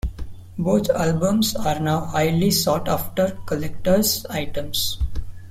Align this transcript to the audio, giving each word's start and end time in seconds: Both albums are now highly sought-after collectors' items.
Both 0.57 0.89
albums 0.89 1.55
are 1.55 1.79
now 1.79 2.05
highly 2.05 2.49
sought-after 2.49 3.37
collectors' 3.45 4.25
items. 4.31 4.97